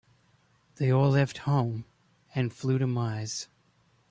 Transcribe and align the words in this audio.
They 0.77 0.89
all 0.91 1.11
left 1.11 1.37
home 1.45 1.85
and 2.33 2.51
flew 2.51 2.79
to 2.79 2.87
Mars. 2.87 3.47